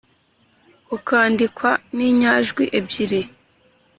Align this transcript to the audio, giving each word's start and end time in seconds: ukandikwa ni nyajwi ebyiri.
ukandikwa 0.95 1.69
ni 1.95 2.07
nyajwi 2.19 2.63
ebyiri. 2.79 3.21